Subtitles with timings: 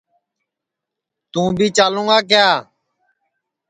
[1.31, 2.47] توں بی چالوں گا کیا